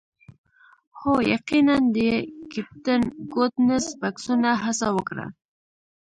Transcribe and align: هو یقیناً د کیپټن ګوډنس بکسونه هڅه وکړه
هو 0.99 1.13
یقیناً 1.33 1.77
د 1.95 1.97
کیپټن 2.51 3.01
ګوډنس 3.33 3.85
بکسونه 4.01 4.49
هڅه 4.63 4.87
وکړه 4.97 5.25